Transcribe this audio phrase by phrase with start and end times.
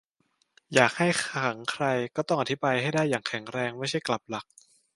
[0.73, 4.45] อยากให้ขังใคร ก็ต้องอธิบายให้ได้อย่างแข็งแรง- ไม่ใช่กลับหลัก